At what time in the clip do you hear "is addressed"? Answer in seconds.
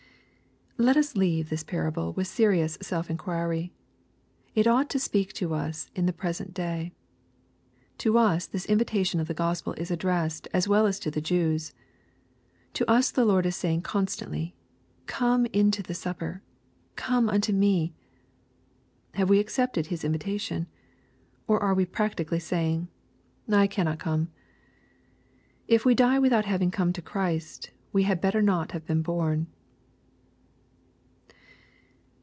9.73-10.47